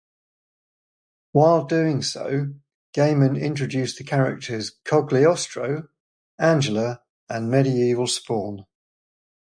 [1.31, 2.55] While doing so,
[2.95, 5.89] Gaiman introduced the characters Cogliostro,
[6.39, 8.65] Angela, and Medieval Spawn.